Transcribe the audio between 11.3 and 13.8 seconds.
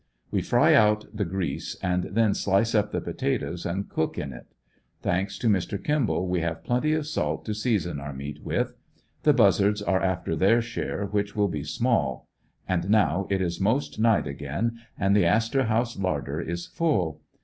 will be small. And now it is